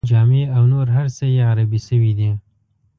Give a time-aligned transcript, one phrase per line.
[0.09, 2.31] جامې او نور هر څه یې عربي شوي دي.